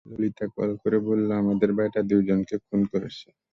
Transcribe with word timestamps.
Lalita 0.05 0.45
call 0.55 0.69
করে 0.81 0.97
বললো 1.07 1.31
আমাদের 1.41 1.69
বেটা 1.77 2.01
দুইজনকে 2.09 2.55
খুন 2.65 2.81
করেছে। 2.91 3.27